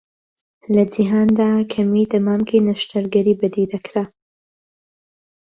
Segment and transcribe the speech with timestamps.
[0.73, 4.03] لە جیهاندا کەمی دەمامکی نەشتەرگەری بەدیدەکرا.